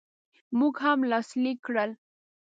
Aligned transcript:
موږ 0.57 0.75
هم 0.85 0.99
لاسلیک 1.11 1.57
کړل. 1.67 1.91